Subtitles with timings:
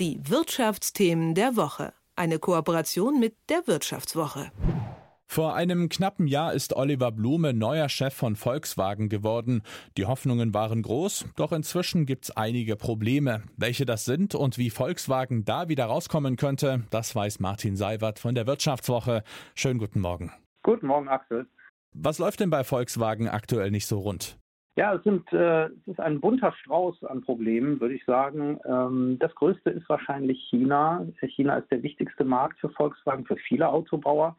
[0.00, 1.92] Die Wirtschaftsthemen der Woche.
[2.16, 4.50] Eine Kooperation mit der Wirtschaftswoche.
[5.26, 9.62] Vor einem knappen Jahr ist Oliver Blume neuer Chef von Volkswagen geworden.
[9.98, 13.42] Die Hoffnungen waren groß, doch inzwischen gibt es einige Probleme.
[13.58, 18.34] Welche das sind und wie Volkswagen da wieder rauskommen könnte, das weiß Martin Seiwert von
[18.34, 19.22] der Wirtschaftswoche.
[19.54, 20.32] Schönen guten Morgen.
[20.62, 21.46] Guten Morgen, Axel.
[21.92, 24.39] Was läuft denn bei Volkswagen aktuell nicht so rund?
[24.76, 28.58] Ja, es, sind, äh, es ist ein bunter Strauß an Problemen, würde ich sagen.
[28.64, 31.04] Ähm, das größte ist wahrscheinlich China.
[31.20, 34.36] China ist der wichtigste Markt für Volkswagen, für viele Autobauer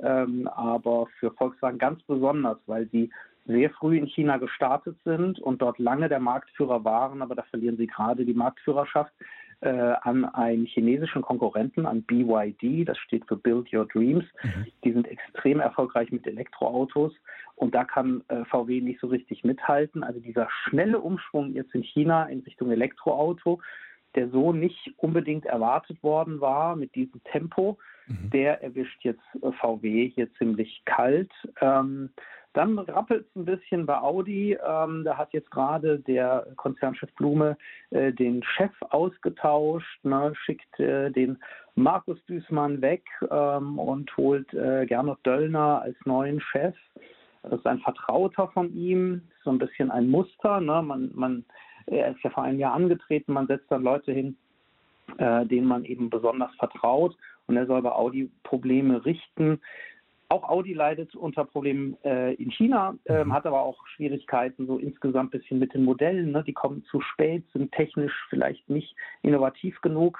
[0.00, 3.10] ähm, aber für Volkswagen ganz besonders, weil sie
[3.46, 7.76] sehr früh in China gestartet sind und dort lange der Marktführer waren, aber da verlieren
[7.76, 9.12] sie gerade die Marktführerschaft
[9.62, 14.24] äh, an einen chinesischen Konkurrenten, an BYD, das steht für Build Your Dreams.
[14.42, 14.66] Mhm.
[14.84, 17.12] Die sind extrem erfolgreich mit Elektroautos
[17.56, 20.02] und da kann äh, VW nicht so richtig mithalten.
[20.02, 23.60] Also dieser schnelle Umschwung jetzt in China in Richtung Elektroauto,
[24.14, 28.30] der so nicht unbedingt erwartet worden war mit diesem Tempo, mhm.
[28.30, 31.30] der erwischt jetzt äh, VW hier ziemlich kalt.
[31.60, 32.10] Ähm,
[32.54, 34.52] dann rappelt es ein bisschen bei Audi.
[34.52, 37.56] Ähm, da hat jetzt gerade der Konzernchef Blume
[37.90, 41.38] äh, den Chef ausgetauscht, ne, schickt äh, den
[41.74, 46.74] Markus Düßmann weg ähm, und holt äh, Gernot Döllner als neuen Chef.
[47.42, 50.60] Das ist ein Vertrauter von ihm, so ein bisschen ein Muster.
[50.60, 50.82] Ne?
[50.82, 51.44] Man, man,
[51.86, 54.36] er ist ja vor einem Jahr angetreten, man setzt dann Leute hin,
[55.18, 57.16] äh, denen man eben besonders vertraut
[57.46, 59.60] und er soll bei Audi Probleme richten.
[60.28, 65.34] Auch Audi leidet unter Problemen äh, in China, äh, hat aber auch Schwierigkeiten so insgesamt
[65.34, 66.32] ein bisschen mit den Modellen.
[66.32, 66.42] Ne?
[66.42, 70.18] Die kommen zu spät, sind technisch vielleicht nicht innovativ genug.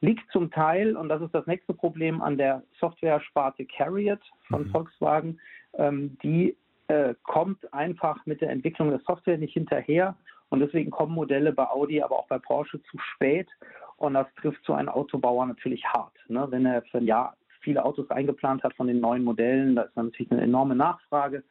[0.00, 4.70] Liegt zum Teil, und das ist das nächste Problem, an der Software-Sparte Carriot von mhm.
[4.70, 5.40] Volkswagen.
[5.74, 6.56] Ähm, die
[6.88, 10.16] äh, kommt einfach mit der Entwicklung der Software nicht hinterher.
[10.50, 13.48] Und deswegen kommen Modelle bei Audi, aber auch bei Porsche zu spät.
[13.96, 16.14] Und das trifft so einen Autobauer natürlich hart.
[16.28, 16.46] Ne?
[16.50, 19.96] Wenn er für ein Jahr viele Autos eingeplant hat von den neuen Modellen, da ist
[19.96, 21.44] dann natürlich eine enorme Nachfrage.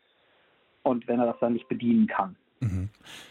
[0.84, 2.36] Und wenn er das dann nicht bedienen kann.
[2.59, 2.90] Mhm.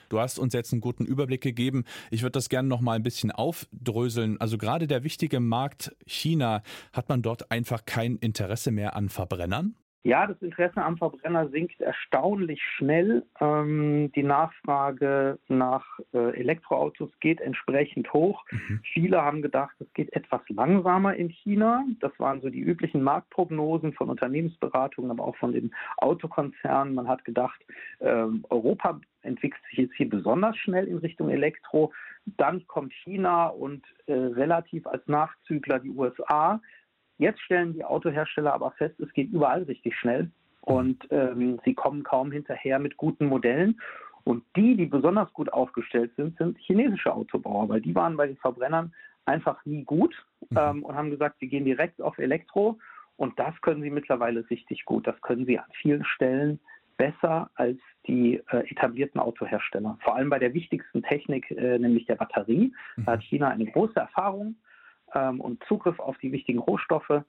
[0.08, 1.84] Du hast uns jetzt einen guten Überblick gegeben.
[2.10, 4.40] Ich würde das gerne noch mal ein bisschen aufdröseln.
[4.40, 6.62] Also gerade der wichtige Markt China,
[6.92, 9.74] hat man dort einfach kein Interesse mehr an Verbrennern?
[10.04, 13.24] Ja, das Interesse am Verbrenner sinkt erstaunlich schnell.
[13.40, 18.44] Ähm, die Nachfrage nach äh, Elektroautos geht entsprechend hoch.
[18.50, 18.80] Mhm.
[18.92, 21.84] Viele haben gedacht, es geht etwas langsamer in China.
[22.00, 26.94] Das waren so die üblichen Marktprognosen von Unternehmensberatungen, aber auch von den Autokonzernen.
[26.94, 27.60] Man hat gedacht,
[27.98, 31.92] äh, Europa entwickelt sich jetzt hier besonders schnell in Richtung Elektro.
[32.24, 36.60] Dann kommt China und äh, relativ als Nachzügler die USA.
[37.18, 40.30] Jetzt stellen die Autohersteller aber fest, es geht überall richtig schnell
[40.60, 43.80] und ähm, sie kommen kaum hinterher mit guten Modellen.
[44.24, 48.36] Und die, die besonders gut aufgestellt sind, sind chinesische Autobauer, weil die waren bei den
[48.36, 48.92] Verbrennern
[49.24, 50.14] einfach nie gut
[50.50, 50.58] mhm.
[50.58, 52.78] ähm, und haben gesagt, sie gehen direkt auf Elektro.
[53.16, 55.06] Und das können sie mittlerweile richtig gut.
[55.06, 56.60] Das können sie an vielen Stellen
[56.98, 59.98] besser als die äh, etablierten Autohersteller.
[60.02, 62.72] Vor allem bei der wichtigsten Technik, äh, nämlich der Batterie.
[62.96, 63.24] Da hat mhm.
[63.24, 64.56] China eine große Erfahrung
[65.14, 67.22] ähm, und Zugriff auf die wichtigen Rohstoffe.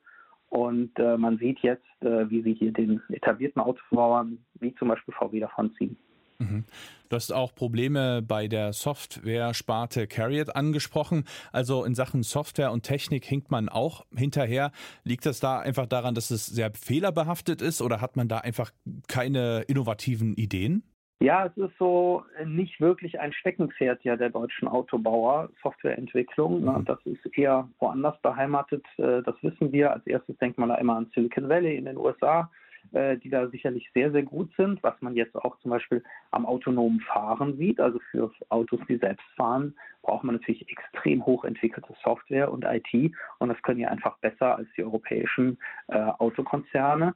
[0.50, 5.14] Und äh, man sieht jetzt, äh, wie sie hier den etablierten Autobauern, wie zum Beispiel
[5.14, 5.96] VW, davonziehen.
[6.40, 6.64] Mhm.
[7.10, 11.26] Du hast auch Probleme bei der Software-Sparte Carriot angesprochen.
[11.52, 14.72] Also in Sachen Software und Technik hinkt man auch hinterher.
[15.04, 18.72] Liegt das da einfach daran, dass es sehr fehlerbehaftet ist oder hat man da einfach
[19.08, 20.84] keine innovativen Ideen?
[21.22, 26.64] Ja, es ist so nicht wirklich ein Steckenpferd ja der deutschen Autobauer, Softwareentwicklung.
[26.64, 26.72] Ne?
[26.72, 26.86] Mhm.
[26.86, 28.86] Das ist eher woanders beheimatet.
[28.98, 29.92] Äh, das wissen wir.
[29.92, 32.50] Als erstes denkt man da immer an Silicon Valley in den USA,
[32.94, 34.82] äh, die da sicherlich sehr, sehr gut sind.
[34.82, 37.82] Was man jetzt auch zum Beispiel am autonomen Fahren sieht.
[37.82, 43.14] Also für Autos, die selbst fahren, braucht man natürlich extrem hochentwickelte Software und IT.
[43.40, 45.58] Und das können ja einfach besser als die europäischen
[45.90, 47.14] äh, Autokonzerne.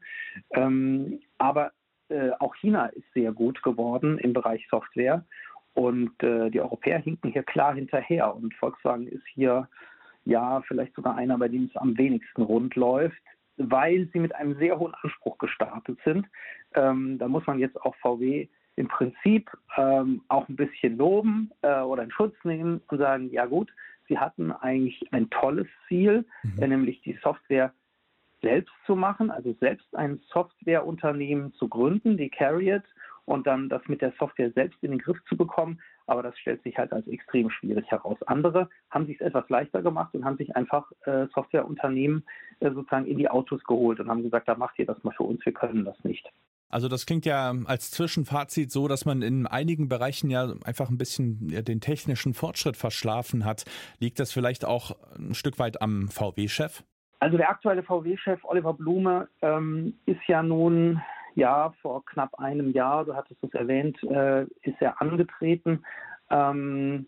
[0.51, 1.71] Ähm, aber
[2.13, 5.25] äh, auch China ist sehr gut geworden im Bereich Software
[5.73, 9.67] und äh, die Europäer hinken hier klar hinterher und Volkswagen ist hier
[10.25, 13.17] ja vielleicht sogar einer, bei dem es am wenigsten rund läuft,
[13.57, 16.27] weil sie mit einem sehr hohen Anspruch gestartet sind.
[16.75, 21.81] Ähm, da muss man jetzt auch VW im Prinzip ähm, auch ein bisschen loben äh,
[21.81, 23.71] oder in Schutz nehmen und sagen, ja gut,
[24.07, 26.69] sie hatten eigentlich ein tolles Ziel, mhm.
[26.69, 27.73] nämlich die Software
[28.43, 32.83] selbst zu machen, also selbst ein Softwareunternehmen zu gründen, die Carriot,
[33.25, 35.79] und dann das mit der Software selbst in den Griff zu bekommen.
[36.05, 38.17] Aber das stellt sich halt als extrem schwierig heraus.
[38.25, 42.25] Andere haben sich es etwas leichter gemacht und haben sich einfach äh, Softwareunternehmen
[42.59, 45.23] äh, sozusagen in die Autos geholt und haben gesagt, da macht ihr das mal für
[45.23, 46.29] uns, wir können das nicht.
[46.67, 50.97] Also das klingt ja als Zwischenfazit so, dass man in einigen Bereichen ja einfach ein
[50.97, 53.63] bisschen den technischen Fortschritt verschlafen hat.
[53.99, 56.83] Liegt das vielleicht auch ein Stück weit am VW-Chef?
[57.23, 61.01] Also der aktuelle VW-Chef Oliver Blume ähm, ist ja nun
[61.35, 65.85] ja vor knapp einem Jahr, du hattest es erwähnt, äh, ist er angetreten.
[66.29, 67.05] Ähm,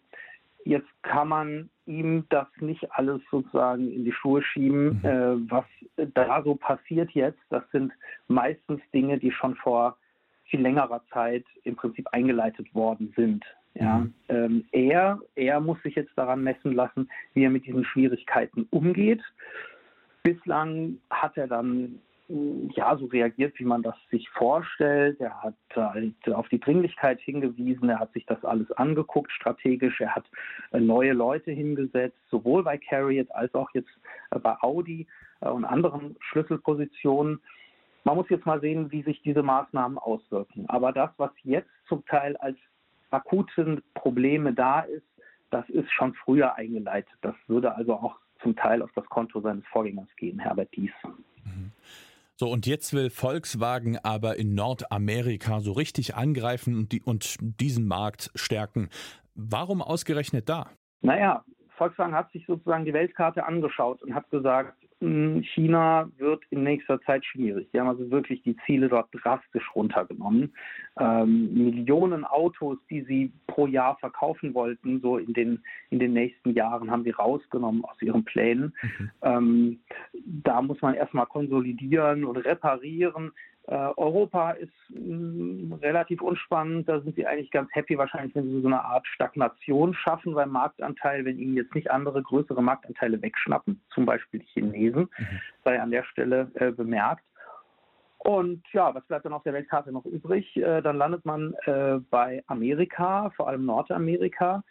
[0.64, 5.06] jetzt kann man ihm das nicht alles sozusagen in die Schuhe schieben, mhm.
[5.06, 5.66] äh, was
[6.14, 7.42] da so passiert jetzt.
[7.50, 7.92] Das sind
[8.30, 9.98] meistens Dinge, die schon vor
[10.46, 13.44] viel längerer Zeit im Prinzip eingeleitet worden sind.
[13.74, 14.14] Ja, mhm.
[14.30, 19.22] ähm, er, er muss sich jetzt daran messen lassen, wie er mit diesen Schwierigkeiten umgeht.
[20.26, 25.22] Bislang hat er dann ja, so reagiert, wie man das sich vorstellt.
[25.22, 30.16] Er hat halt auf die Dringlichkeit hingewiesen, er hat sich das alles angeguckt strategisch, er
[30.16, 30.26] hat
[30.72, 33.92] äh, neue Leute hingesetzt, sowohl bei Carriot als auch jetzt
[34.32, 35.06] äh, bei Audi
[35.42, 37.40] äh, und anderen Schlüsselpositionen.
[38.04, 40.66] Man muss jetzt mal sehen, wie sich diese Maßnahmen auswirken.
[40.70, 42.58] Aber das, was jetzt zum Teil als
[43.12, 45.06] akuten Probleme da ist,
[45.52, 47.14] das ist schon früher eingeleitet.
[47.22, 50.92] Das würde also auch zum Teil auf das Konto seines Vorgängers gehen, Herbert Dies.
[51.44, 51.72] Mhm.
[52.38, 57.88] So, und jetzt will Volkswagen aber in Nordamerika so richtig angreifen und, die, und diesen
[57.88, 58.90] Markt stärken.
[59.36, 60.70] Warum ausgerechnet da?
[61.02, 61.46] Naja,
[61.78, 64.85] Volkswagen hat sich sozusagen die Weltkarte angeschaut und hat gesagt,
[65.54, 67.68] China wird in nächster Zeit schwierig.
[67.72, 70.54] Die haben also wirklich die Ziele dort drastisch runtergenommen.
[71.00, 76.54] Ähm, Millionen Autos, die sie pro Jahr verkaufen wollten, so in den, in den nächsten
[76.54, 78.74] Jahren, haben sie rausgenommen aus ihren Plänen.
[78.82, 79.12] Mhm.
[79.22, 79.80] Ähm,
[80.26, 83.32] da muss man erstmal konsolidieren und reparieren.
[83.68, 86.88] Äh, Europa ist mh, mm, relativ unspannend.
[86.88, 90.52] Da sind sie eigentlich ganz happy, wahrscheinlich, wenn sie so eine Art Stagnation schaffen beim
[90.52, 95.40] Marktanteil, wenn ihnen jetzt nicht andere größere Marktanteile wegschnappen, zum Beispiel die Chinesen, mhm.
[95.64, 97.24] sei an der Stelle äh, bemerkt.
[98.20, 100.56] Und ja, was bleibt dann auf der Weltkarte noch übrig?
[100.58, 104.64] Äh, dann landet man äh, bei Amerika, vor allem Nordamerika.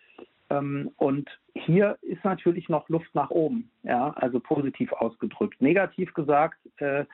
[0.50, 5.60] Ähm, und hier ist natürlich noch Luft nach oben, ja, also positiv ausgedrückt.
[5.60, 7.04] Negativ gesagt, äh,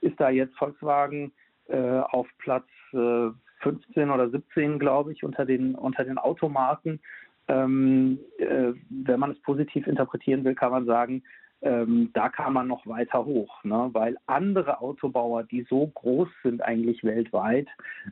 [0.00, 1.32] ist da jetzt Volkswagen
[1.68, 3.30] äh, auf Platz äh,
[3.60, 7.00] 15 oder 17, glaube ich, unter den, unter den Automarken.
[7.48, 11.22] Ähm, äh, wenn man es positiv interpretieren will, kann man sagen,
[11.62, 13.90] ähm, da kann man noch weiter hoch, ne?
[13.92, 17.68] weil andere Autobauer, die so groß sind eigentlich weltweit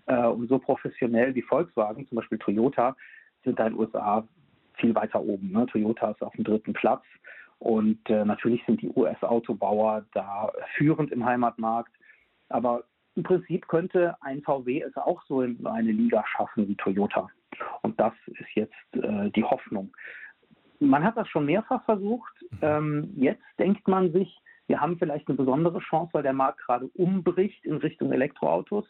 [0.06, 2.94] äh, und so professionell wie Volkswagen, zum Beispiel Toyota,
[3.44, 4.26] sind da in den USA
[4.74, 5.50] viel weiter oben.
[5.50, 5.66] Ne?
[5.66, 7.02] Toyota ist auf dem dritten Platz
[7.58, 11.92] und äh, natürlich sind die US-Autobauer da führend im Heimatmarkt.
[12.48, 12.84] Aber
[13.16, 17.28] im Prinzip könnte ein VW es auch so in eine Liga schaffen wie Toyota.
[17.82, 19.92] Und das ist jetzt äh, die Hoffnung.
[20.78, 22.32] Man hat das schon mehrfach versucht.
[22.52, 22.58] Mhm.
[22.62, 24.38] Ähm, jetzt denkt man sich,
[24.68, 28.86] wir haben vielleicht eine besondere Chance, weil der Markt gerade umbricht in Richtung Elektroautos.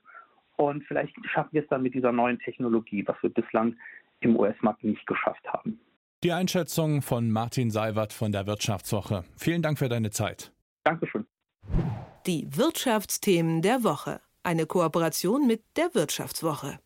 [0.57, 3.77] Und vielleicht schaffen wir es dann mit dieser neuen Technologie, was wir bislang
[4.21, 5.81] im US-Markt nicht geschafft haben.
[6.25, 9.25] Die Einschätzung von Martin Seiwert von der Wirtschaftswoche.
[9.37, 10.51] Vielen Dank für deine Zeit.
[10.83, 11.25] Dankeschön.
[12.27, 14.21] Die Wirtschaftsthemen der Woche.
[14.43, 16.81] Eine Kooperation mit der Wirtschaftswoche.